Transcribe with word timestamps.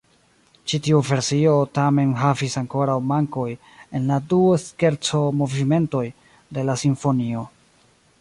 Ĉi 0.71 0.77
tiu 0.85 0.99
versio 1.09 1.51
tamen 1.79 2.13
havis 2.21 2.55
ankoraŭ 2.61 2.95
mankoj 3.09 3.45
en 3.99 4.09
la 4.13 4.17
du 4.31 4.39
skerco-movimentoj 4.63 6.03
de 6.59 6.65
la 6.71 6.77
simfonio. 6.85 7.45